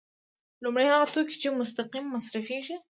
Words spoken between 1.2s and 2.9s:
دي چې مستقیم مصرفیږي.